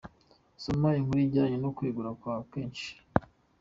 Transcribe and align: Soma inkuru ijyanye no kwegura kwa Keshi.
Soma 0.63 0.89
inkuru 0.99 1.19
ijyanye 1.27 1.57
no 1.59 1.69
kwegura 1.75 2.09
kwa 2.19 2.35
Keshi. 2.51 2.91